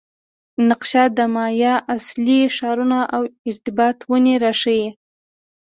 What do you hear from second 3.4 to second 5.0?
ارتباط ونې راښيي